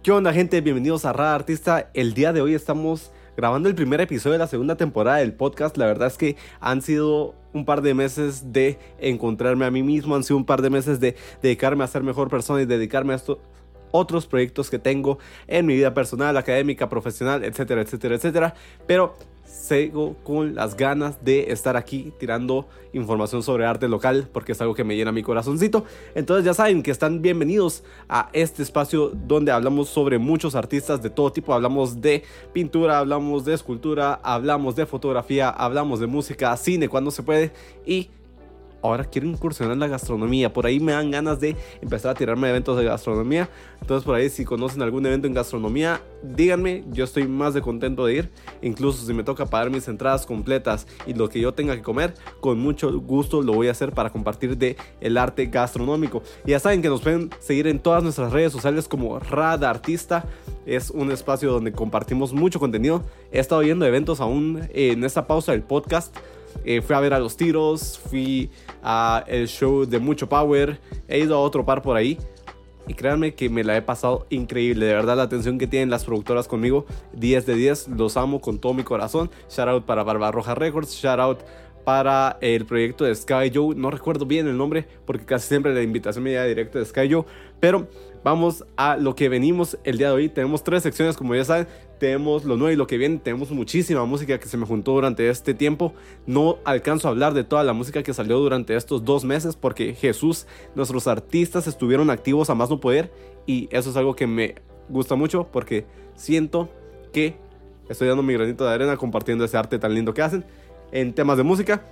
[0.00, 0.60] ¿Qué onda gente?
[0.60, 1.90] Bienvenidos a Rada Artista.
[1.92, 5.76] El día de hoy estamos grabando el primer episodio de la segunda temporada del podcast.
[5.76, 10.14] La verdad es que han sido un par de meses de encontrarme a mí mismo,
[10.14, 13.16] han sido un par de meses de dedicarme a ser mejor persona y dedicarme a
[13.16, 13.38] estos
[13.90, 18.54] otros proyectos que tengo en mi vida personal, académica, profesional, etcétera, etcétera, etcétera.
[18.86, 19.14] Pero
[19.48, 24.74] sigo con las ganas de estar aquí tirando información sobre arte local porque es algo
[24.74, 25.84] que me llena mi corazoncito.
[26.14, 31.10] Entonces ya saben que están bienvenidos a este espacio donde hablamos sobre muchos artistas de
[31.10, 31.52] todo tipo.
[31.52, 37.22] Hablamos de pintura, hablamos de escultura, hablamos de fotografía, hablamos de música, cine cuando se
[37.22, 37.52] puede
[37.84, 38.10] y
[38.82, 40.52] ahora quiero incursionar en la gastronomía.
[40.52, 43.48] Por ahí me dan ganas de empezar a tirarme eventos de gastronomía.
[43.80, 48.06] Entonces por ahí si conocen algún evento en gastronomía, díganme, yo estoy más de contento
[48.06, 48.30] de ir.
[48.62, 52.14] Incluso si me toca pagar mis entradas completas y lo que yo tenga que comer,
[52.40, 56.22] con mucho gusto lo voy a hacer para compartir de el arte gastronómico.
[56.44, 60.24] Y ya saben que nos pueden seguir en todas nuestras redes sociales como Rada Artista.
[60.66, 63.02] Es un espacio donde compartimos mucho contenido.
[63.32, 66.14] He estado viendo eventos aún en esta pausa del podcast.
[66.64, 68.50] Eh, fui a ver a los tiros, fui
[68.82, 72.18] a el show de mucho power, he ido a otro par por ahí.
[72.86, 74.86] Y créanme que me la he pasado increíble.
[74.86, 77.88] De verdad, la atención que tienen las productoras conmigo, 10 de 10.
[77.88, 79.30] Los amo con todo mi corazón.
[79.50, 80.94] Shout out para Barbarroja Records.
[80.94, 81.40] Shout out
[81.84, 83.74] para el proyecto de Sky Joe.
[83.74, 87.12] No recuerdo bien el nombre porque casi siempre la invitación me llega directo de Sky
[87.12, 87.24] Joe.
[87.60, 87.88] Pero
[88.24, 90.28] vamos a lo que venimos el día de hoy.
[90.28, 91.66] Tenemos tres secciones, como ya saben.
[91.98, 93.18] Tenemos lo nuevo y lo que viene.
[93.18, 95.94] Tenemos muchísima música que se me juntó durante este tiempo.
[96.26, 99.94] No alcanzo a hablar de toda la música que salió durante estos dos meses porque
[99.94, 103.12] Jesús, nuestros artistas estuvieron activos a más no poder.
[103.46, 104.54] Y eso es algo que me
[104.88, 106.68] gusta mucho porque siento
[107.12, 107.36] que
[107.88, 110.44] estoy dando mi granito de arena compartiendo ese arte tan lindo que hacen.
[110.92, 111.82] En temas de música,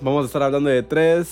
[0.00, 1.28] vamos a estar hablando de tres,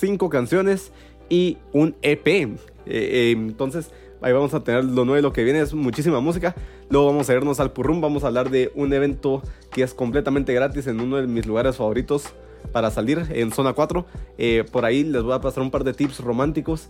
[0.00, 0.92] cinco canciones
[1.28, 2.26] y un EP.
[2.26, 2.48] Eh,
[2.86, 6.54] eh, entonces, ahí vamos a tener lo nuevo y lo que viene es muchísima música.
[6.90, 10.52] Luego vamos a irnos al Purrum, vamos a hablar de un evento que es completamente
[10.52, 12.26] gratis en uno de mis lugares favoritos
[12.72, 14.06] para salir en zona 4.
[14.38, 16.88] Eh, por ahí les voy a pasar un par de tips románticos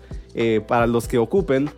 [0.66, 1.70] para los que ocupen.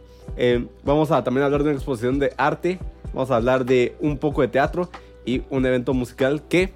[0.85, 2.79] vamos a también hablar de una exposición de arte.
[3.13, 4.91] Vamos a hablar de un poco de teatro
[5.25, 6.73] y un evento musical que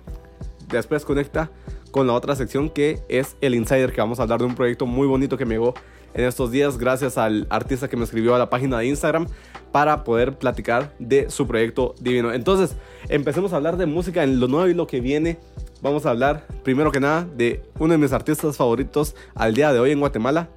[0.68, 1.50] después conecta
[1.90, 4.86] con la otra sección que es el Insider, que vamos a hablar de un proyecto
[4.86, 5.74] muy bonito que me llegó
[6.14, 9.26] en estos días gracias al artista que me escribió a la página de Instagram
[9.72, 12.32] para poder platicar de su proyecto divino.
[12.32, 12.76] Entonces,
[13.08, 15.38] empecemos a hablar de música en lo nuevo y lo que viene.
[15.82, 19.78] Vamos a hablar primero que nada de uno de mis artistas favoritos al día de
[19.78, 20.48] hoy en Guatemala,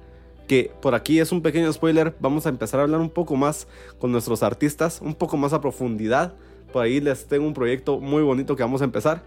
[0.48, 3.66] que por aquí es un pequeño spoiler, vamos a empezar a hablar un poco más
[3.98, 6.34] con nuestros artistas, un poco más a profundidad.
[6.72, 9.22] Por ahí les tengo un proyecto muy bonito que vamos a empezar.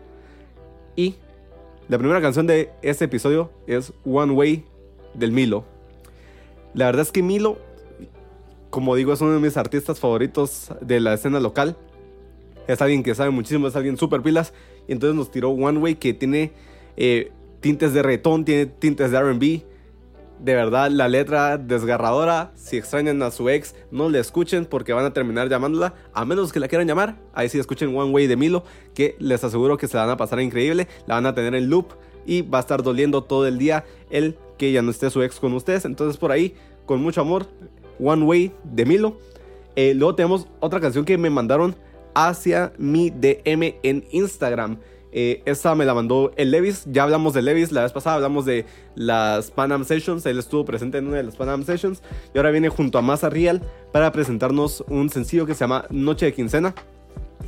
[0.96, 1.16] Y
[1.90, 4.66] la primera canción de este episodio es One Way
[5.14, 5.64] del Milo.
[6.74, 7.60] La verdad es que Milo,
[8.70, 11.78] como digo, es uno de mis artistas favoritos de la escena local.
[12.68, 14.54] Es alguien que sabe muchísimo, es alguien súper pilas.
[14.88, 16.52] Y entonces nos tiró One Way que tiene
[16.98, 17.32] eh,
[17.62, 19.64] tintes de retón, tiene tintes de RB
[20.40, 22.52] de verdad, la letra desgarradora.
[22.56, 25.94] Si extrañan a su ex, no le escuchen porque van a terminar llamándola.
[26.14, 29.44] A menos que la quieran llamar, ahí sí escuchen One Way de Milo, que les
[29.44, 30.88] aseguro que se la van a pasar increíble.
[31.08, 31.94] La van a tener en loop
[32.26, 35.40] y va a estar doliendo todo el día el que ya no esté su ex
[35.40, 35.86] con ustedes.
[35.86, 36.56] Entonces, por ahí,
[36.86, 37.48] con mucho amor,
[38.00, 39.18] One Way de Milo.
[39.76, 41.76] Eh, luego tenemos otra canción que me mandaron
[42.14, 44.80] hacia mi DM en Instagram.
[45.20, 46.84] Eh, esta me la mandó el Levis.
[46.86, 48.18] Ya hablamos de Levis la vez pasada.
[48.18, 50.24] Hablamos de las Panam Sessions.
[50.28, 52.04] Él estuvo presente en una de las Panam Sessions.
[52.36, 56.28] Y ahora viene junto a Masa Real para presentarnos un sencillo que se llama Noche
[56.28, 56.76] de Quincena.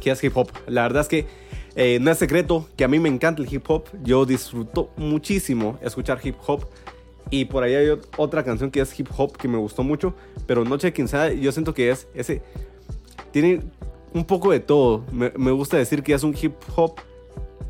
[0.01, 0.49] Que es hip hop.
[0.65, 1.27] La verdad es que
[1.75, 3.83] eh, no es secreto que a mí me encanta el hip hop.
[4.01, 6.65] Yo disfruto muchísimo escuchar hip hop.
[7.29, 10.15] Y por ahí hay otra canción que es hip hop que me gustó mucho.
[10.47, 12.41] Pero Noche de Quincena yo siento que es ese...
[13.31, 13.61] Tiene
[14.11, 15.05] un poco de todo.
[15.11, 16.99] Me, me gusta decir que es un hip hop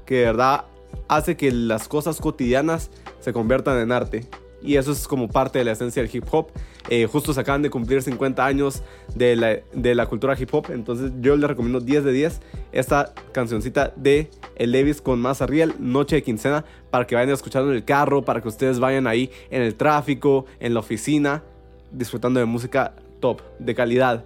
[0.09, 0.65] que de verdad
[1.07, 2.89] hace que las cosas cotidianas
[3.19, 4.25] se conviertan en arte.
[4.59, 6.47] Y eso es como parte de la esencia del hip hop.
[6.89, 8.81] Eh, justo se acaban de cumplir 50 años
[9.13, 10.71] de la, de la, cultura hip hop.
[10.71, 12.41] Entonces yo les recomiendo 10 de 10
[12.71, 17.69] esta cancioncita de El Levis con Masa Real, Noche de Quincena, para que vayan escuchando
[17.69, 21.43] en el carro, para que ustedes vayan ahí en el tráfico, en la oficina,
[21.91, 24.25] disfrutando de música top, de calidad.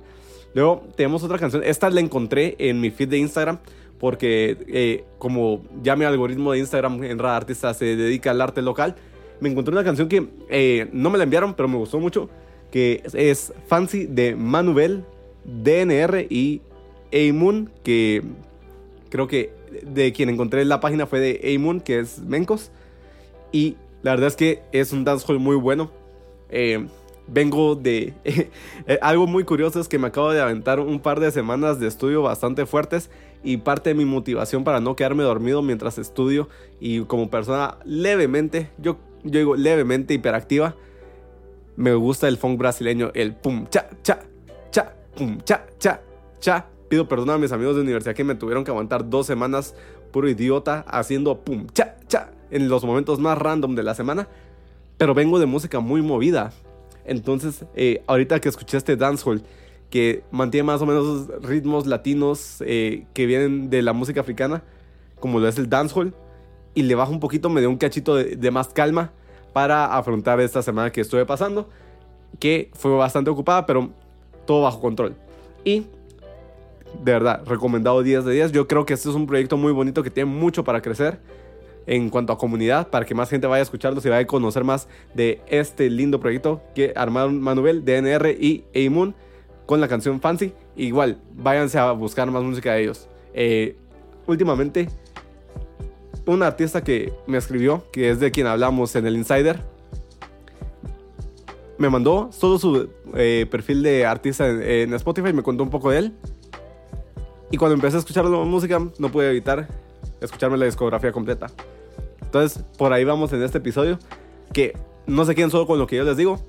[0.54, 1.62] Luego tenemos otra canción.
[1.66, 3.60] Esta la encontré en mi feed de Instagram
[4.04, 8.62] porque eh, como ya mi algoritmo de Instagram en Rada Artista se dedica al arte
[8.62, 8.96] local,
[9.40, 12.30] me encontré una canción que eh, no me la enviaron, pero me gustó mucho,
[12.70, 15.06] que es Fancy de Manuel,
[15.46, 16.62] DNR y
[17.14, 18.24] A-Moon, que
[19.10, 19.54] creo que
[19.84, 22.72] de quien encontré la página fue de A-Moon, que es Mencos,
[23.54, 25.92] y la verdad es que es un dancehall muy bueno.
[26.50, 26.88] Eh,
[27.26, 28.14] vengo de...
[29.02, 32.22] Algo muy curioso es que me acabo de aventar un par de semanas de estudio
[32.22, 33.10] bastante fuertes
[33.44, 36.48] y parte de mi motivación para no quedarme dormido mientras estudio
[36.80, 40.76] y como persona levemente, yo, yo digo levemente hiperactiva,
[41.76, 44.20] me gusta el funk brasileño, el pum, cha, cha,
[44.72, 46.02] cha, pum, cha, cha,
[46.40, 46.66] cha.
[46.88, 49.76] Pido perdón a mis amigos de universidad que me tuvieron que aguantar dos semanas
[50.12, 54.28] puro idiota haciendo pum, cha, cha en los momentos más random de la semana.
[54.98, 56.54] Pero vengo de música muy movida.
[57.06, 59.44] Entonces, eh, ahorita que escuché este dancehall,
[59.94, 64.64] que mantiene más o menos ritmos latinos eh, que vienen de la música africana,
[65.20, 66.16] como lo es el dancehall,
[66.74, 69.12] y le bajo un poquito, me dio un cachito de, más calma
[69.54, 71.70] para afrontar esta semana que estuve pasando,
[72.40, 73.92] que fue bastante ocupada, pero
[74.48, 75.16] todo bajo control.
[75.64, 75.82] Y
[77.04, 78.52] de verdad, recomendado 10 de 10.
[78.52, 81.20] Yo creo que este es un proyecto muy bonito que tiene mucho para crecer
[81.86, 84.64] en cuanto a comunidad, para que más gente vaya a escucharlo y vaya a conocer
[84.64, 89.14] más de este lindo proyecto que armaron Manuel, DNR y A-Moon
[89.66, 90.54] con la canción Fancy.
[90.76, 93.08] Igual, váyanse a buscar más música de ellos.
[93.34, 93.78] Eh,
[94.28, 94.90] últimamente,
[96.26, 99.62] un artista que me escribió, que es de quien hablamos en el Insider,
[101.78, 105.92] me mandó todo su eh, perfil de artista en, en Spotify, me contó un poco
[105.92, 106.14] de él.
[107.52, 109.68] Y cuando empecé a escuchar la música, no pude evitar
[110.22, 111.48] escucharme la discografía completa.
[112.22, 114.00] Entonces, por ahí vamos en este episodio.
[114.52, 114.76] Que
[115.06, 116.40] no se queden solo con lo que yo les digo.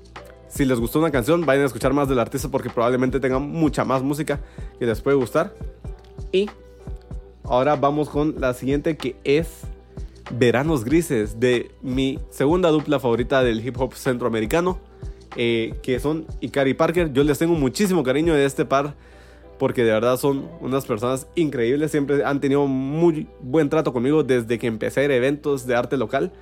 [0.47, 3.83] Si les gustó una canción, vayan a escuchar más del artista porque probablemente tengan mucha
[3.83, 4.39] más música
[4.79, 5.53] que les puede gustar.
[6.31, 6.49] Y
[7.43, 9.61] ahora vamos con la siguiente que es
[10.31, 14.79] Veranos Grises de mi segunda dupla favorita del hip hop centroamericano.
[15.37, 17.11] Eh, que son Ikari Parker.
[17.11, 18.95] Yo les tengo muchísimo cariño de este par
[19.57, 24.59] porque de verdad son unas personas increíbles, siempre han tenido muy buen trato conmigo desde
[24.59, 26.33] que empecé a ir a eventos de arte local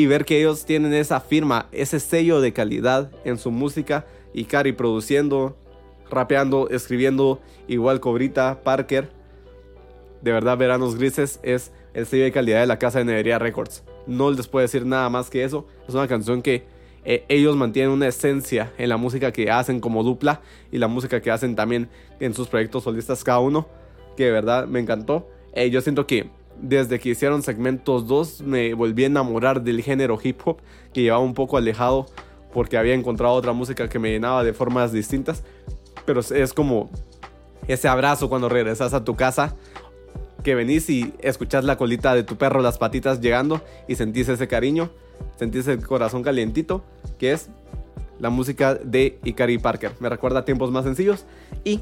[0.00, 4.44] y ver que ellos tienen esa firma, ese sello de calidad en su música y
[4.44, 5.58] Cari produciendo,
[6.08, 7.38] rapeando, escribiendo,
[7.68, 9.10] igual Cobrita, Parker.
[10.22, 13.84] De verdad, Veranos Grises es el sello de calidad de la casa de Nevería Records.
[14.06, 15.66] No les puedo decir nada más que eso.
[15.86, 16.64] Es una canción que
[17.04, 20.40] eh, ellos mantienen una esencia en la música que hacen como dupla
[20.72, 23.68] y la música que hacen también en sus proyectos solistas cada uno,
[24.16, 25.28] que de verdad me encantó.
[25.52, 26.30] Eh, yo siento que
[26.60, 30.58] desde que hicieron segmentos 2 me volví a enamorar del género hip hop
[30.92, 32.06] que llevaba un poco alejado
[32.52, 35.44] porque había encontrado otra música que me llenaba de formas distintas,
[36.04, 36.90] pero es como
[37.68, 39.56] ese abrazo cuando regresas a tu casa
[40.42, 44.48] que venís y escuchas la colita de tu perro, las patitas llegando y sentís ese
[44.48, 44.90] cariño
[45.40, 46.84] sentís el corazón calientito,
[47.18, 47.48] que es
[48.18, 49.92] la música de Ikari Parker.
[50.00, 51.24] Me recuerda tiempos más sencillos
[51.64, 51.80] y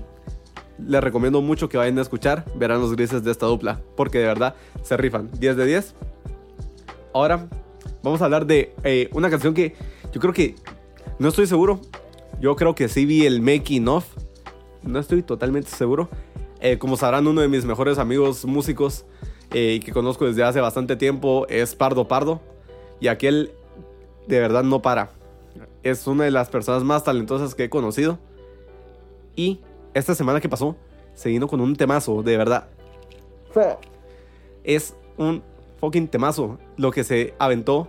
[0.78, 4.26] les recomiendo mucho que vayan a escuchar Verán los Grises de esta dupla, porque de
[4.26, 5.30] verdad se rifan.
[5.38, 5.94] 10 de 10.
[7.12, 7.48] Ahora
[8.02, 9.74] vamos a hablar de eh, una canción que
[10.12, 10.54] yo creo que
[11.18, 11.80] no estoy seguro.
[12.40, 14.06] Yo creo que sí vi el making of.
[14.82, 16.08] No estoy totalmente seguro.
[16.60, 19.04] Eh, como sabrán, uno de mis mejores amigos músicos
[19.52, 22.40] eh, que conozco desde hace bastante tiempo es Pardo Pardo.
[23.00, 23.52] Y aquel
[24.26, 25.10] de verdad no para.
[25.82, 28.18] Es una de las personas más talentosas que he conocido.
[29.34, 29.60] Y
[29.98, 30.76] esta semana que pasó,
[31.14, 32.68] se vino con un temazo, de verdad.
[34.64, 35.42] Es un
[35.80, 37.88] fucking temazo lo que se aventó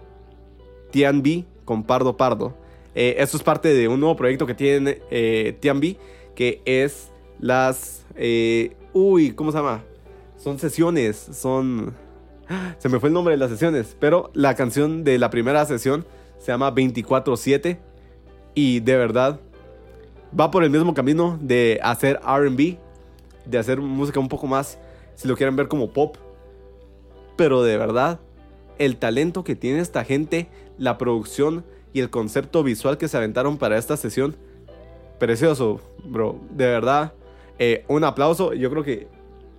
[0.91, 1.23] Tian
[1.65, 2.55] con Pardo Pardo.
[2.95, 5.79] Eh, esto es parte de un nuevo proyecto que tiene eh, Tian
[6.35, 8.05] que es las...
[8.15, 9.83] Eh, uy, ¿cómo se llama?
[10.37, 11.93] Son sesiones, son
[12.79, 16.05] se me fue el nombre de las sesiones, pero la canción de la primera sesión
[16.39, 17.77] se llama 24/7
[18.55, 19.39] y de verdad
[20.37, 22.77] va por el mismo camino de hacer RB,
[23.45, 24.79] de hacer música un poco más,
[25.15, 26.17] si lo quieren ver como pop,
[27.35, 28.19] pero de verdad
[28.77, 33.57] el talento que tiene esta gente, la producción y el concepto visual que se aventaron
[33.57, 34.35] para esta sesión,
[35.19, 37.13] precioso, bro, de verdad.
[37.59, 39.07] Eh, un aplauso, yo creo que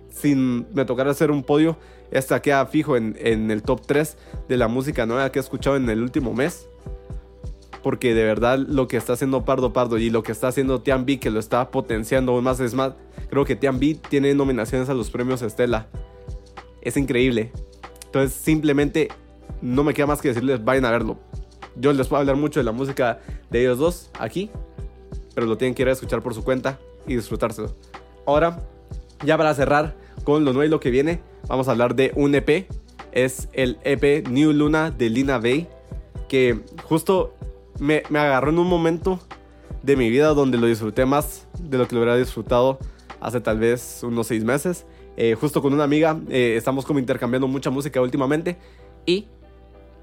[0.09, 1.77] sin me tocar hacer un podio,
[2.09, 3.15] esta queda fijo en,
[3.51, 4.17] el top 3
[4.49, 6.67] de la música nueva que he escuchado en el último mes.
[7.83, 11.05] Porque de verdad lo que está haciendo Pardo Pardo y lo que está haciendo Tian
[11.05, 12.93] B, que lo está potenciando aún más, es más,
[13.29, 15.87] creo que Tian B tiene nominaciones a los premios Estela.
[16.81, 17.51] Es increíble.
[18.05, 19.09] Entonces simplemente
[19.61, 21.17] no me queda más que decirles, vayan a verlo.
[21.75, 23.19] Yo les puedo hablar mucho de la música
[23.49, 24.49] de ellos dos aquí,
[25.33, 27.73] pero lo tienen que ir a escuchar por su cuenta y disfrutárselo.
[28.25, 28.59] Ahora,
[29.25, 32.35] ya para cerrar con lo nuevo y lo que viene, vamos a hablar de un
[32.35, 32.67] EP.
[33.11, 35.67] Es el EP New Luna de Lina Bay,
[36.27, 37.33] que justo
[37.81, 39.19] me, agarró en un momento
[39.81, 42.77] de mi vida donde lo disfruté más de lo que lo hubiera disfrutado
[43.19, 44.85] hace tal vez unos seis meses.
[45.17, 48.57] Eh, justo con una amiga, eh, estamos como intercambiando mucha música últimamente
[49.05, 49.25] y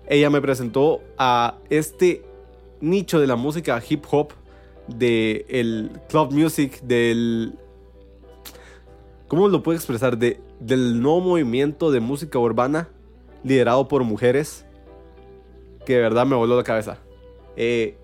[0.09, 2.25] ella me presentó a este
[2.81, 4.33] nicho de la música hip hop,
[4.89, 7.55] del el club music, del...
[9.29, 10.19] ¿Cómo lo puedo expresar?
[10.19, 12.89] De, del nuevo movimiento de música urbana
[13.45, 14.67] liderado por mujeres
[15.87, 16.99] que de verdad me voló la cabeza.
[17.61, 17.97] Eh,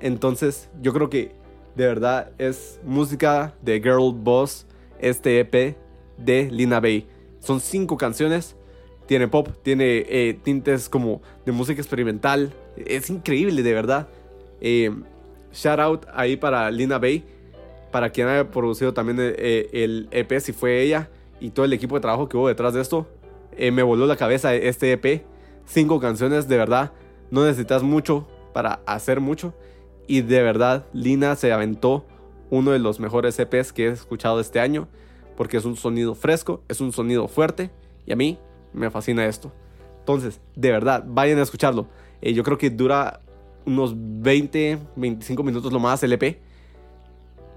[0.00, 1.32] entonces, yo creo que
[1.74, 4.66] de verdad es música de Girl Boss,
[5.00, 5.76] este EP
[6.16, 7.08] de Lina Bay.
[7.40, 8.56] Son cinco canciones.
[9.06, 12.52] Tiene pop, tiene eh, tintes como de música experimental.
[12.76, 14.08] Es increíble, de verdad.
[14.60, 14.94] Eh,
[15.52, 17.24] shout out ahí para Lina Bay,
[17.90, 21.96] para quien haya producido también eh, el EP, si fue ella y todo el equipo
[21.96, 23.08] de trabajo que hubo detrás de esto.
[23.58, 25.24] me voló la cabeza este EP.
[25.66, 26.92] Cinco canciones, de verdad.
[27.30, 29.54] No necesitas mucho para hacer mucho.
[30.06, 32.04] Y de verdad, Lina se aventó
[32.50, 34.88] uno de los mejores EPs que he escuchado este año.
[35.36, 37.70] Porque es un sonido fresco, es un sonido fuerte.
[38.06, 38.38] Y a mí
[38.72, 39.52] me fascina esto.
[40.00, 41.86] Entonces, de verdad, vayan a escucharlo.
[42.20, 43.20] Eh, yo creo que dura
[43.64, 46.38] unos 20, 25 minutos lo más el EP.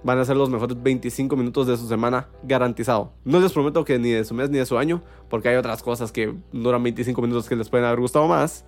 [0.04, 3.14] Van a ser los mejores 25 minutos de su semana garantizado.
[3.24, 5.82] No les prometo que ni de su mes ni de su año, porque hay otras
[5.82, 8.66] cosas que duran 25 minutos que les pueden haber gustado más.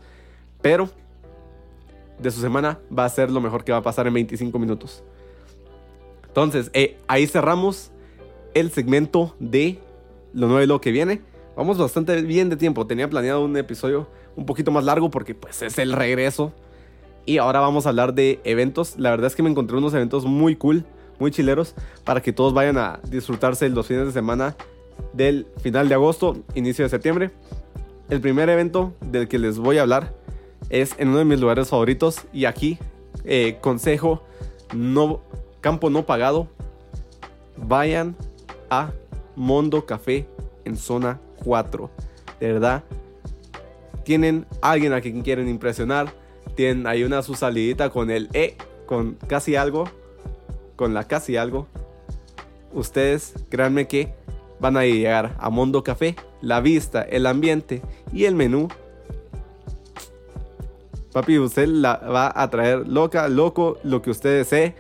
[0.62, 0.90] Pero
[2.20, 5.04] de su semana va a ser lo mejor que va a pasar en 25 minutos.
[6.28, 7.92] Entonces, eh, ahí cerramos
[8.54, 9.80] el segmento de
[10.34, 11.22] lo nuevo y lo que viene.
[11.56, 12.86] Vamos bastante bien de tiempo.
[12.86, 16.52] Tenía planeado un episodio un poquito más largo porque pues es el regreso.
[17.26, 18.98] Y ahora vamos a hablar de eventos.
[18.98, 20.86] La verdad es que me encontré unos eventos muy cool,
[21.20, 24.56] muy chileros, para que todos vayan a disfrutarse los fines de semana
[25.14, 27.32] del final de agosto, inicio de septiembre.
[28.10, 30.14] El primer evento del que les voy a hablar
[30.70, 32.78] es en uno de mis lugares favoritos y aquí
[33.24, 34.24] eh, consejo
[34.74, 35.22] no
[35.62, 36.48] campo no pagado
[37.58, 38.16] vayan
[38.70, 38.92] a
[39.36, 40.28] Mondo Café
[40.66, 41.90] en zona 4
[42.40, 42.84] de verdad
[44.04, 46.14] tienen alguien a quien quieren impresionar
[46.56, 48.56] tienen ahí una su salidita con el E
[48.86, 49.86] con casi algo
[50.76, 51.68] con la casi algo.
[52.74, 54.14] Ustedes créanme que
[54.60, 57.82] van a llegar a Mondo Café la vista el ambiente
[58.14, 58.68] y el menú
[61.16, 64.76] Papi, usted la va a traer loca, loco, lo que usted desee.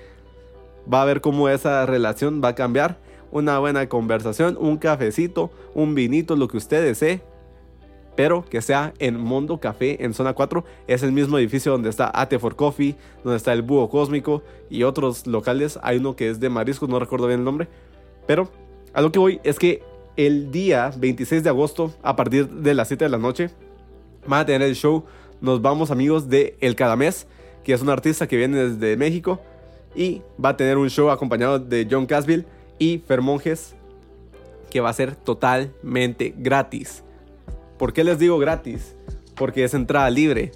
[0.94, 2.98] Va a ver cómo esa relación va a cambiar.
[3.32, 7.22] Una buena conversación, un cafecito, un vinito, lo que usted desee.
[8.18, 10.66] Pero que sea en Mondo Café en zona 4.
[10.88, 14.84] Es el mismo edificio donde está Ate for Coffee, donde está el Búho Cósmico y
[14.84, 15.80] otros locales.
[15.84, 17.70] Hay uno que es de mariscos, no recuerdo bien el nombre.
[18.28, 18.50] Pero
[18.94, 19.84] a lo que voy es que
[20.18, 23.52] el día 26 de agosto, a partir de las 7 de la noche,
[24.28, 25.06] van a tener el show
[25.46, 27.28] nos vamos amigos de El Cadamés,
[27.64, 29.40] que es un artista que viene desde México
[29.96, 32.46] y va a tener un show acompañado de John Casville
[32.80, 33.76] y Fermonjes
[34.72, 37.04] que va a ser totalmente gratis.
[37.78, 38.96] ¿Por qué les digo gratis?
[39.36, 40.52] Porque es entrada libre.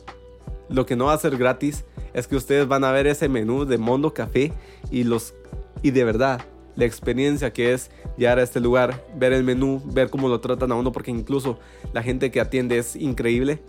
[0.69, 3.65] Lo que no va a ser gratis es que ustedes van a ver ese menú
[3.65, 4.51] de Mondo Café
[4.89, 5.35] y los
[5.83, 6.41] y de verdad
[6.75, 10.71] la experiencia que es llegar a este lugar, ver el menú, ver cómo lo tratan
[10.71, 11.59] a uno porque incluso
[11.93, 13.61] la gente que atiende es increíble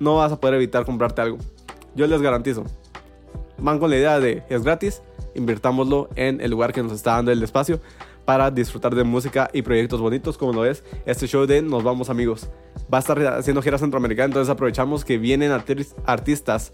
[0.00, 1.38] no vas a poder evitar comprarte algo.
[1.94, 2.64] Yo les garantizo.
[3.58, 5.02] Van con la idea de es gratis,
[5.34, 7.80] invirtámoslo en el lugar que nos está dando el espacio
[8.24, 12.10] para disfrutar de música y proyectos bonitos como lo es este show de Nos Vamos
[12.10, 12.50] Amigos.
[12.92, 16.72] Va a estar haciendo gira centroamericana, entonces aprovechamos que vienen artistas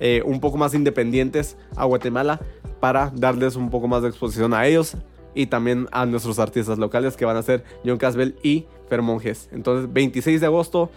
[0.00, 2.40] eh, un poco más independientes a Guatemala
[2.78, 4.96] para darles un poco más de exposición a ellos
[5.34, 9.48] y también a nuestros artistas locales que van a ser John Caswell y Fermonjes.
[9.52, 10.90] Entonces 26 de agosto,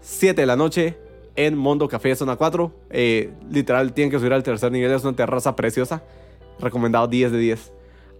[0.00, 0.96] 7 de la noche,
[1.36, 2.72] en Mondo Café Zona 4.
[2.90, 6.02] Eh, literal, tienen que subir al tercer nivel, es una terraza preciosa.
[6.60, 7.72] Recomendado 10 de 10.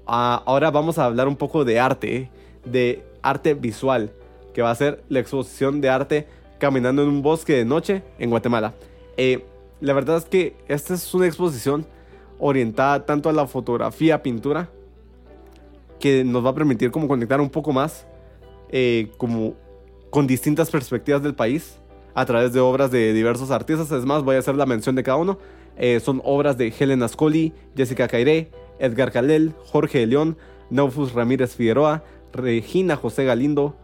[0.07, 2.31] Ah, ahora vamos a hablar un poco de arte,
[2.65, 4.13] de arte visual,
[4.53, 6.27] que va a ser la exposición de arte
[6.59, 8.75] caminando en un bosque de noche en Guatemala.
[9.17, 9.45] Eh,
[9.81, 11.87] la verdad es que esta es una exposición
[12.39, 14.71] orientada tanto a la fotografía, pintura,
[16.01, 18.07] que nos va a permitir como conectar un poco más
[18.71, 19.55] eh, como
[20.11, 21.79] con distintas perspectivas del país
[22.15, 23.91] a través de obras de diversos artistas.
[23.93, 25.39] Es más, voy a hacer la mención de cada uno.
[25.77, 30.37] Eh, son obras de Helen Ascoli, Jessica Cairé, Edgar Calel, Jorge León,
[30.71, 33.77] Naufus Ramírez Figueroa, Regina José Galindo,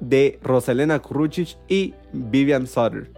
[0.00, 3.10] de Roselena Kuruchich y Vivian Sutter.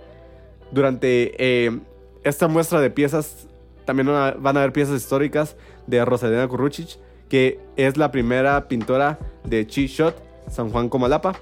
[0.73, 1.81] Durante eh,
[2.25, 3.49] esta muestra de piezas
[3.85, 6.99] también van a haber piezas históricas de Roselena Kuruchich,
[7.29, 10.15] que es la primera pintora de Chi Shot,
[10.49, 11.35] San Juan Comalapa.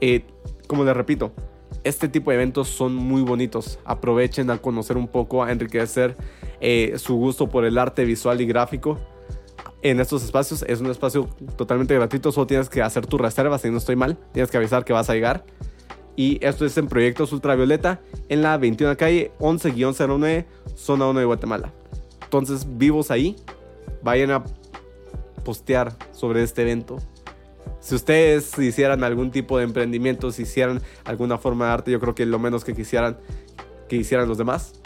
[0.00, 0.24] Eh,
[0.66, 1.32] como les repito,
[1.84, 3.78] este tipo de eventos son muy bonitos.
[3.84, 6.16] Aprovechen a conocer un poco, a enriquecer
[6.60, 8.98] eh, su gusto por el arte visual y gráfico.
[9.82, 13.70] En estos espacios es un espacio totalmente gratuito, solo tienes que hacer tu reserva si
[13.70, 15.44] no estoy mal, tienes que avisar que vas a llegar.
[16.16, 21.72] Y esto es en Proyectos Ultravioleta en la 21 calle 11-09, zona 1 de Guatemala.
[22.22, 23.36] Entonces, vivos ahí,
[24.02, 24.44] vayan a
[25.44, 26.96] postear sobre este evento.
[27.80, 32.14] Si ustedes hicieran algún tipo de emprendimiento, si hicieran alguna forma de arte, yo creo
[32.14, 33.18] que lo menos que quisieran
[33.88, 34.80] que hicieran los demás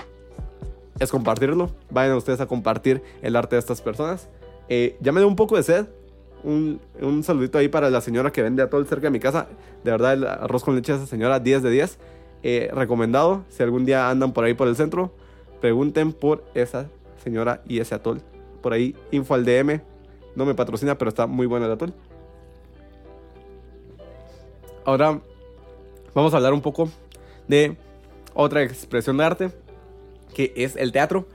[0.99, 1.71] es compartirlo.
[1.91, 4.29] Vayan ustedes a compartir el arte de estas personas.
[4.69, 5.87] Eh, ya me dio un poco de sed.
[6.45, 9.21] Un, un, saludito ahí para la señora que vende a todo el cerca de mi
[9.21, 9.49] casa.
[9.85, 11.99] De verdad, el arroz con leche de esa señora, 10 de 10.
[12.43, 13.45] Eh, recomendado.
[13.49, 15.13] Si algún día andan por ahí por el centro,
[15.61, 16.89] pregunten por esa
[17.23, 18.21] señora y ese atol.
[18.63, 19.81] Por ahí, info al DM.
[20.37, 21.93] No me patrocina, pero está muy bueno el atol.
[24.89, 25.21] Ahora
[26.15, 26.89] vamos a hablar un poco
[27.47, 27.77] de
[28.33, 29.51] otra expresión de arte,
[30.33, 31.27] que es el teatro.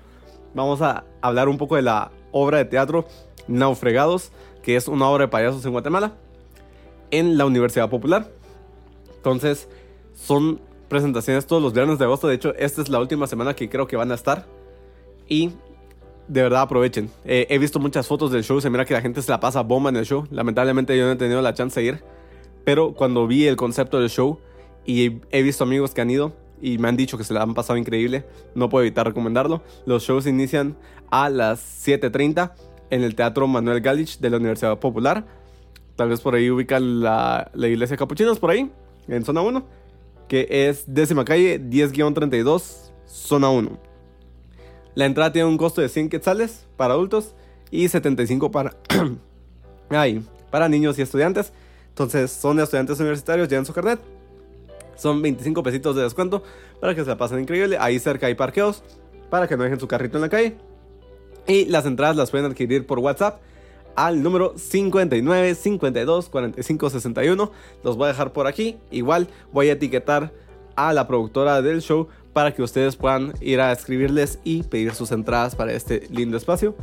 [0.55, 3.05] Vamos a hablar un poco de la obra de teatro
[3.47, 4.31] Naufregados,
[4.63, 6.13] que es una obra de payasos en Guatemala,
[7.11, 8.27] en la Universidad Popular.
[9.17, 9.69] Entonces,
[10.15, 12.27] son presentaciones todos los viernes de agosto.
[12.27, 14.47] De hecho, esta es la última semana que creo que van a estar.
[15.27, 15.51] Y
[16.27, 17.07] de verdad aprovechen.
[17.23, 18.59] Eh, he visto muchas fotos del show.
[18.59, 20.25] Se mira que la gente se la pasa bomba en el show.
[20.31, 22.03] Lamentablemente yo no he tenido la chance de ir.
[22.63, 24.39] Pero cuando vi el concepto del show
[24.85, 27.53] y he visto amigos que han ido y me han dicho que se la han
[27.53, 29.61] pasado increíble, no puedo evitar recomendarlo.
[29.85, 30.77] Los shows inician
[31.11, 32.53] a las 7.30
[32.89, 35.25] en el Teatro Manuel Galich de la Universidad Popular.
[35.95, 38.71] Tal vez por ahí ubican la, la iglesia Capuchinos, por ahí,
[39.07, 39.63] en zona 1,
[40.27, 43.77] que es décima calle 10-32, zona 1.
[44.95, 47.35] La entrada tiene un costo de 100 quetzales para adultos
[47.71, 48.75] y 75 para,
[49.89, 51.51] ay, para niños y estudiantes.
[51.93, 53.99] Entonces, son estudiantes universitarios, llevan su carnet.
[54.95, 56.43] Son 25 pesitos de descuento
[56.79, 57.77] para que se la pasen increíble.
[57.79, 58.83] Ahí cerca hay parqueos
[59.29, 60.57] para que no dejen su carrito en la calle.
[61.47, 63.41] Y las entradas las pueden adquirir por WhatsApp
[63.95, 67.51] al número 59 52 45 61.
[67.83, 68.77] Los voy a dejar por aquí.
[68.89, 70.31] Igual voy a etiquetar
[70.75, 75.11] a la productora del show para que ustedes puedan ir a escribirles y pedir sus
[75.11, 76.75] entradas para este lindo espacio.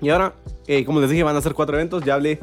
[0.00, 0.34] Y ahora,
[0.66, 2.04] eh, como les dije, van a ser cuatro eventos.
[2.04, 2.40] Ya hablé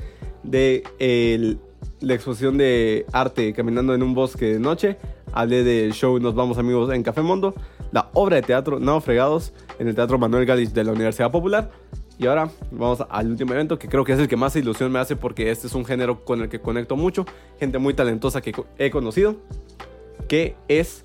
[0.47, 1.57] de
[1.99, 4.97] la exposición de arte Caminando en un bosque de noche.
[5.33, 7.53] Hablé del show Nos vamos amigos en Café Mundo.
[7.91, 11.69] La obra de teatro No Fregados en el Teatro Manuel Galich de la Universidad Popular.
[12.19, 14.99] Y ahora vamos al último evento que creo que es el que más ilusión me
[14.99, 17.25] hace porque este es un género con el que conecto mucho.
[17.59, 19.35] Gente muy talentosa que he conocido.
[20.27, 21.03] Que es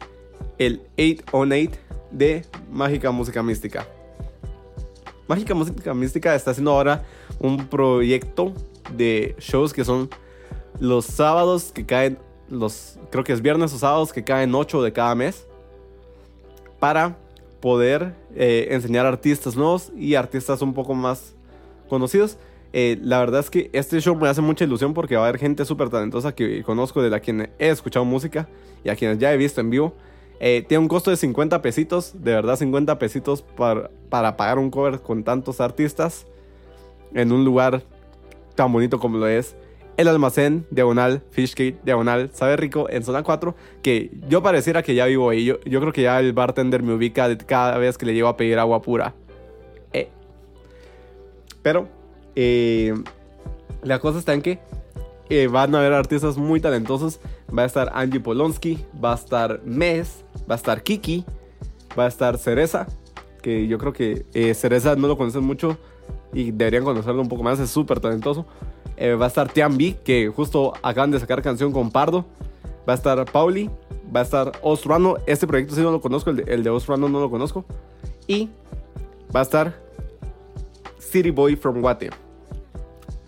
[0.58, 1.70] el 8 on 8
[2.10, 3.86] de Mágica Música Mística.
[5.28, 7.04] Mágica Música Mística está haciendo ahora
[7.38, 8.54] un proyecto
[8.96, 10.08] de shows que son
[10.80, 14.92] los sábados que caen, los creo que es viernes o sábados que caen 8 de
[14.92, 15.46] cada mes,
[16.78, 17.16] para
[17.60, 21.34] poder eh, enseñar artistas nuevos y artistas un poco más
[21.88, 22.36] conocidos.
[22.72, 25.38] Eh, la verdad es que este show me hace mucha ilusión porque va a haber
[25.38, 28.48] gente súper talentosa que conozco, de la quien he escuchado música
[28.82, 29.94] y a quienes ya he visto en vivo.
[30.40, 34.70] Eh, tiene un costo de 50 pesitos, de verdad 50 pesitos para, para pagar un
[34.70, 36.26] cover con tantos artistas
[37.14, 37.84] en un lugar
[38.62, 39.56] tan bonito como lo es
[39.96, 45.06] el almacén diagonal Fishgate diagonal sabe rico en zona 4 que yo pareciera que ya
[45.06, 45.44] vivo ahí.
[45.44, 48.36] Yo, yo creo que ya el bartender me ubica cada vez que le llevo a
[48.36, 49.14] pedir agua pura.
[49.92, 50.08] Eh.
[51.60, 51.88] pero
[52.36, 52.94] eh,
[53.82, 54.60] la cosa está en que
[55.28, 57.18] eh, van a haber artistas muy talentosos.
[57.56, 61.24] Va a estar Angie Polonsky va a estar Mes va a estar Kiki
[61.98, 62.86] va a estar Cereza
[63.42, 65.78] que yo creo que Cereza no lo conocen mucho
[66.32, 68.46] y deberían conocerlo un poco más, es súper talentoso.
[68.96, 72.24] Eh, va a estar Tian B, que justo acaban de sacar canción con Pardo.
[72.88, 73.70] Va a estar Pauli,
[74.14, 75.16] va a estar Ostrano.
[75.26, 77.64] Este proyecto sí no lo conozco, el de, el no lo conozco.
[78.26, 78.48] Y
[79.34, 79.74] va a estar
[80.98, 82.10] City Boy from Guate.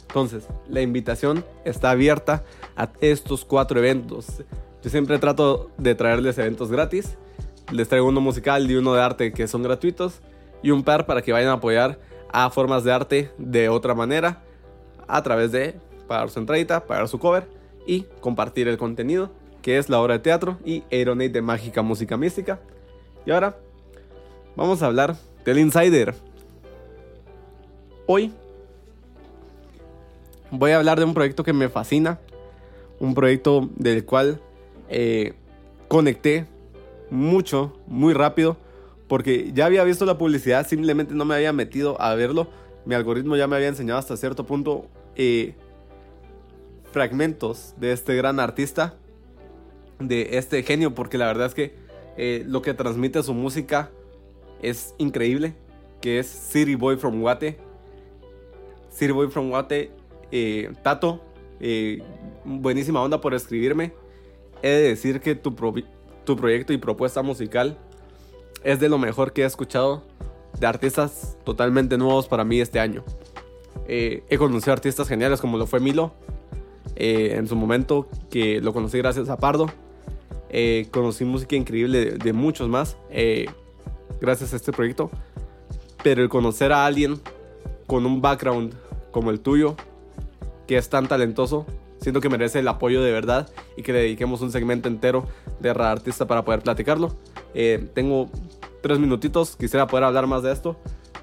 [0.09, 2.45] Entonces, la invitación está abierta
[2.77, 4.45] a estos cuatro eventos.
[4.83, 7.17] Yo siempre trato de traerles eventos gratis.
[7.73, 10.21] Les traigo uno musical y uno de arte que son gratuitos.
[10.63, 11.99] Y un par para que vayan a apoyar
[12.35, 14.43] a formas de arte de otra manera
[15.07, 15.77] a través de
[16.09, 17.47] pagar su entradita, pagar su cover
[17.87, 19.31] y compartir el contenido
[19.63, 22.59] que es la obra de teatro y Aeronate de Mágica Música Mística.
[23.25, 23.57] Y ahora
[24.57, 26.13] vamos a hablar del Insider.
[28.07, 28.33] Hoy
[30.51, 32.19] voy a hablar de un proyecto que me fascina,
[32.99, 34.41] un proyecto del cual
[34.89, 35.35] eh,
[35.87, 36.47] conecté
[37.11, 38.57] mucho, muy rápido
[39.09, 42.49] porque ya había visto la publicidad, simplemente no me había metido a verlo.
[42.85, 45.55] Mi algoritmo ya me había enseñado hasta cierto punto eh,
[46.93, 48.95] fragmentos de este gran artista,
[49.99, 51.75] de este genio, porque la verdad es que
[52.17, 53.91] eh, lo que transmite su música
[54.63, 55.55] es increíble,
[56.01, 57.59] que es City Boy from Guate.
[58.91, 59.91] City Boy from Guate,
[60.31, 61.23] eh, Tato,
[62.45, 63.93] buenísima onda por escribirme.
[64.63, 67.79] he de decir que tu proyecto y propuesta musical
[68.63, 70.03] es de lo mejor que he escuchado
[70.59, 73.05] de artistas totalmente nuevos para mí este año.
[73.87, 76.15] Eh, he conocido artistas geniales como lo fue Milo
[76.97, 79.67] eh, en su momento, que lo conocí gracias a Pardo.
[80.49, 82.97] Eh, conocí música increíble de, de muchos más
[84.21, 85.11] gracias a este proyecto.
[86.03, 87.21] Pero el conocer a alguien
[87.87, 88.75] con un background
[89.11, 89.77] como el tuyo,
[90.67, 91.67] que es tan talentoso,
[92.05, 95.27] siento que merece el apoyo de verdad y que le dediquemos un segmento entero
[95.59, 97.17] de Rara Artista para poder platicarlo.
[97.55, 98.29] Eh, tengo
[98.83, 100.77] tres minutitos, quisiera poder hablar más de esto,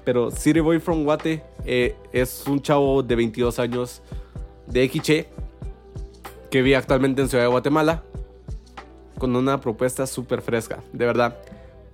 [0.04, 4.02] pero City Boy from Guate eh, es un chavo de 22 años
[4.66, 5.28] de Equiche
[6.50, 8.02] que vive actualmente en Ciudad de Guatemala
[9.18, 11.38] con una propuesta súper fresca, de verdad.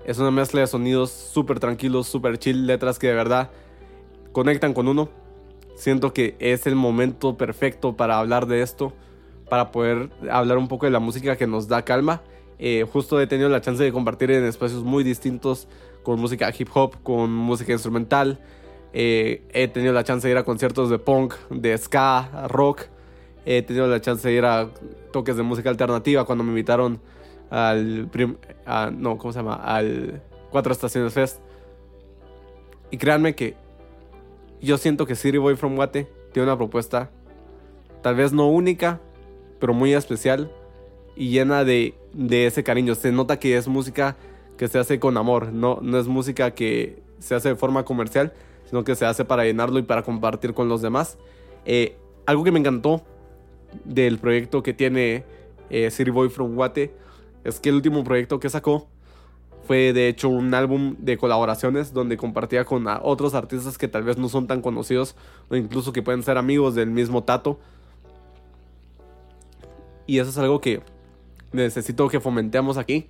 [0.06, 3.50] Es una mezcla de sonidos súper tranquilos, súper chill, letras que de verdad
[4.32, 5.10] conectan con uno.
[5.78, 8.92] Siento que es el momento perfecto para hablar de esto,
[9.48, 12.20] para poder hablar un poco de la música que nos da calma.
[12.58, 15.68] Eh, justo he tenido la chance de compartir en espacios muy distintos
[16.02, 18.40] con música hip hop, con música instrumental.
[18.92, 22.86] Eh, he tenido la chance de ir a conciertos de punk, de ska, rock.
[23.46, 24.70] He tenido la chance de ir a
[25.12, 27.00] toques de música alternativa cuando me invitaron
[27.50, 28.10] al
[28.96, 29.54] no, ¿cómo se llama?
[29.54, 31.38] Al Cuatro Estaciones Fest.
[32.90, 33.54] Y créanme que
[34.60, 37.10] yo siento que City Boy from Guate tiene una propuesta
[38.02, 39.00] tal vez no única,
[39.58, 40.50] pero muy especial
[41.16, 42.94] y llena de, de ese cariño.
[42.94, 44.16] Se nota que es música
[44.56, 48.32] que se hace con amor, no, no es música que se hace de forma comercial,
[48.68, 51.16] sino que se hace para llenarlo y para compartir con los demás.
[51.64, 53.02] Eh, algo que me encantó
[53.84, 55.24] del proyecto que tiene
[55.70, 56.92] eh, City Boy from Guate
[57.44, 58.88] es que el último proyecto que sacó
[59.68, 64.16] fue de hecho un álbum de colaboraciones donde compartía con otros artistas que tal vez
[64.16, 65.14] no son tan conocidos
[65.50, 67.60] o incluso que pueden ser amigos del mismo Tato.
[70.06, 70.80] Y eso es algo que
[71.52, 73.08] necesito que fomentemos aquí.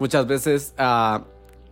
[0.00, 1.22] Muchas veces ah,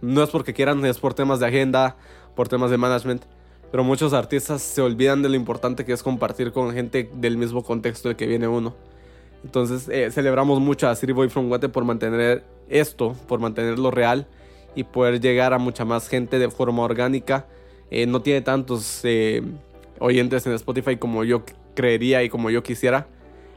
[0.03, 1.97] no es porque quieran, es por temas de agenda,
[2.37, 3.25] por temas de management.
[3.73, 7.65] Pero muchos artistas se olvidan de lo importante que es compartir con gente del mismo
[7.65, 8.77] contexto de que viene uno.
[9.45, 14.27] Entonces eh, celebramos mucho a City Boy from Guate por mantener esto, por mantenerlo real
[14.75, 17.47] y poder llegar a mucha más gente de forma orgánica.
[17.91, 19.43] Eh, no tiene tantos eh,
[19.99, 21.43] oyentes en Spotify como yo
[21.75, 23.07] creería y como yo quisiera.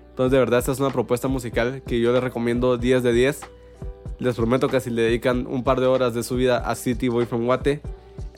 [0.10, 3.42] Entonces de verdad esta es una propuesta musical que yo les recomiendo 10 de 10.
[4.20, 7.08] Les prometo que si le dedican un par de horas de su vida a City
[7.08, 7.82] Boy from Guate,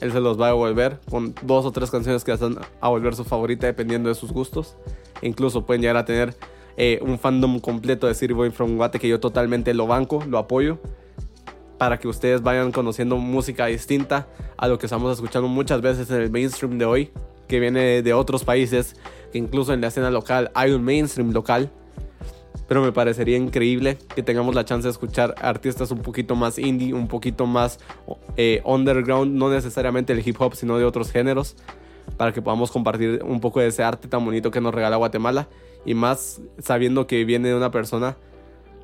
[0.00, 3.14] él se los va a devolver con dos o tres canciones que hacen a volver
[3.14, 4.76] su favorita dependiendo de sus gustos.
[5.20, 6.34] E incluso pueden llegar a tener
[6.76, 10.38] eh, un fandom completo de City Boy from Guate que yo totalmente lo banco, lo
[10.38, 10.78] apoyo.
[11.78, 16.20] Para que ustedes vayan conociendo música distinta a lo que estamos escuchando muchas veces en
[16.22, 17.10] el mainstream de hoy,
[17.48, 18.96] que viene de otros países,
[19.32, 21.70] que incluso en la escena local hay un mainstream local.
[22.66, 26.94] Pero me parecería increíble que tengamos la chance de escuchar artistas un poquito más indie,
[26.94, 27.78] un poquito más
[28.36, 31.56] eh, underground, no necesariamente el hip hop, sino de otros géneros,
[32.16, 35.48] para que podamos compartir un poco de ese arte tan bonito que nos regala Guatemala
[35.84, 38.16] y más sabiendo que viene de una persona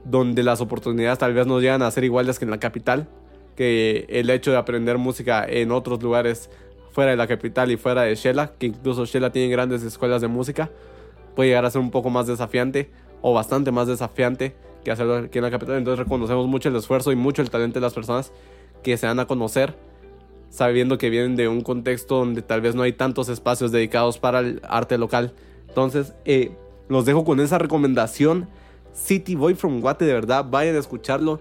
[0.04, 3.08] donde las oportunidades tal vez no llegan a ser iguales que en la capital,
[3.56, 6.50] que el hecho de aprender música en otros lugares
[6.92, 10.28] fuera de la capital y fuera de Shela, que incluso Shela tiene grandes escuelas de
[10.28, 10.70] música,
[11.36, 12.90] puede llegar a ser un poco más desafiante
[13.22, 15.76] o bastante más desafiante que hacerlo aquí en la capital.
[15.76, 18.32] Entonces reconocemos mucho el esfuerzo y mucho el talento de las personas
[18.82, 19.74] que se dan a conocer
[20.50, 24.40] sabiendo que vienen de un contexto donde tal vez no hay tantos espacios dedicados para
[24.40, 25.32] el arte local.
[25.68, 26.52] Entonces, eh,
[26.88, 28.48] los dejo con esa recomendación.
[28.92, 31.40] City Boy from Guate, de verdad, vayan a escucharlo.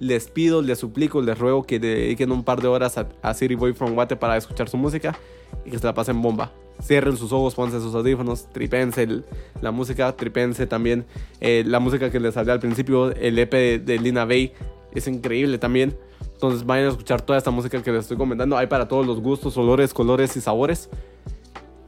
[0.00, 3.72] Les pido, les suplico, les ruego que dediquen un par de horas a, City Boy
[3.72, 5.16] from Guate para escuchar su música
[5.64, 6.52] y que se la pasen bomba.
[6.82, 9.22] Cierren sus ojos, pónganse sus audífonos, tripense
[9.60, 11.06] la música, tripense también
[11.40, 14.52] eh, la música que les hablé al principio, el EP de, Lina Bay,
[14.92, 15.96] es increíble también.
[16.38, 18.56] Entonces vayan a escuchar toda esta música que les estoy comentando.
[18.56, 20.88] Hay para todos los gustos, olores, colores y sabores.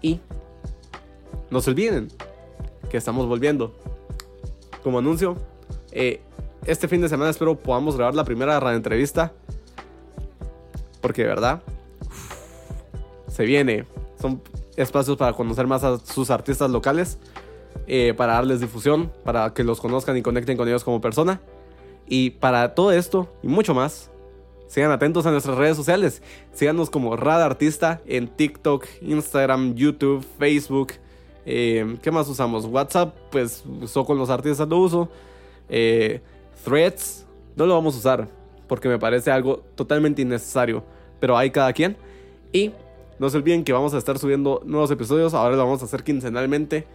[0.03, 0.19] Y
[1.51, 2.09] no se olviden,
[2.91, 3.73] que estamos volviendo.
[4.83, 5.37] Como anuncio,
[5.93, 6.21] eh,
[6.67, 9.33] este fin de semana espero podamos grabar la primera entrevista.
[11.01, 11.63] Porque de verdad,
[13.29, 13.87] se viene.
[14.21, 14.43] Son
[14.75, 17.19] espacios para conocer más a sus artistas locales.
[17.87, 21.41] Eh, para darles difusión, para que los conozcan y conecten con ellos como persona.
[22.09, 24.10] Y para todo esto y mucho más,
[24.71, 26.23] sigan atentos a nuestras redes sociales.
[26.53, 30.93] Síganos como Rad Artista en TikTok, Instagram, YouTube, Facebook.
[31.45, 32.67] Eh, ¿Qué más usamos?
[32.67, 35.09] WhatsApp, pues uso con los artistas lo uso.
[35.69, 36.21] Eh,
[36.65, 38.29] threads, no lo vamos a usar
[38.69, 40.85] porque me parece algo totalmente innecesario.
[41.19, 41.97] Pero hay cada quien.
[42.53, 42.71] Y
[43.19, 45.35] no se olviden que vamos a estar subiendo nuevos episodios.
[45.35, 46.87] Ahora lo vamos a hacer quincenalmente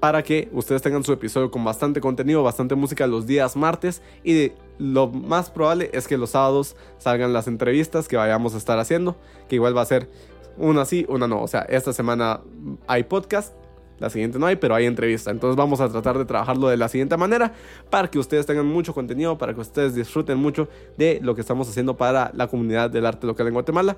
[0.00, 4.52] para que ustedes tengan su episodio con bastante contenido, bastante música los días martes y
[4.80, 9.16] lo más probable es que los sábados salgan las entrevistas que vayamos a estar haciendo,
[9.48, 10.08] que igual va a ser
[10.56, 11.42] una sí, una no.
[11.42, 12.40] O sea, esta semana
[12.86, 13.54] hay podcast,
[13.98, 15.30] la siguiente no hay, pero hay entrevista.
[15.30, 17.52] Entonces vamos a tratar de trabajarlo de la siguiente manera
[17.90, 21.68] para que ustedes tengan mucho contenido, para que ustedes disfruten mucho de lo que estamos
[21.68, 23.96] haciendo para la comunidad del arte local en Guatemala.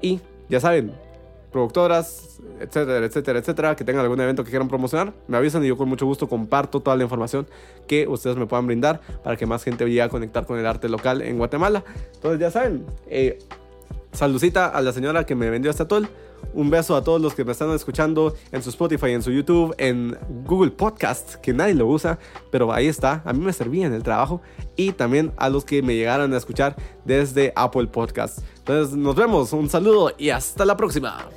[0.00, 0.92] Y ya saben,
[1.54, 5.76] productoras, etcétera, etcétera, etcétera, que tengan algún evento que quieran promocionar, me avisan y yo
[5.76, 7.46] con mucho gusto comparto toda la información
[7.86, 10.88] que ustedes me puedan brindar para que más gente llegue a conectar con el arte
[10.88, 11.84] local en Guatemala.
[12.12, 13.38] Entonces ya saben, eh,
[14.10, 16.08] saludcita a la señora que me vendió este atol.
[16.54, 19.74] Un beso a todos los que me están escuchando en su Spotify, en su YouTube,
[19.78, 22.18] en Google Podcast, que nadie lo usa,
[22.50, 23.22] pero ahí está.
[23.24, 24.40] A mí me servía en el trabajo.
[24.74, 28.40] Y también a los que me llegaron a escuchar desde Apple Podcast.
[28.58, 31.28] Entonces nos vemos, un saludo y hasta la próxima.